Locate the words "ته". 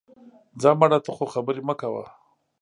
1.05-1.11